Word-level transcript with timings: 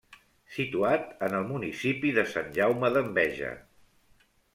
Situat 0.53 1.03
en 1.27 1.35
el 1.39 1.43
municipi 1.49 2.13
de 2.15 2.23
Sant 2.31 2.49
Jaume 2.55 2.91
d'Enveja. 2.97 3.51